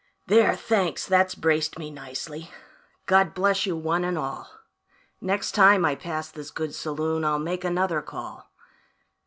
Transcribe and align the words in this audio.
"There, 0.25 0.55
thanks, 0.55 1.05
that's 1.05 1.35
braced 1.35 1.77
me 1.77 1.91
nicely; 1.91 2.49
God 3.05 3.35
bless 3.35 3.67
you 3.67 3.75
one 3.77 4.03
and 4.03 4.17
all; 4.17 4.49
Next 5.21 5.51
time 5.51 5.85
I 5.85 5.93
pass 5.93 6.27
this 6.31 6.49
good 6.49 6.73
saloon 6.73 7.23
I'll 7.23 7.37
make 7.37 7.63
another 7.63 8.01
call. 8.01 8.51